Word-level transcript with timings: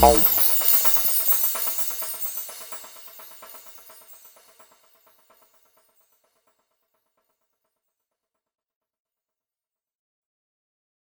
Bye. 0.00 0.37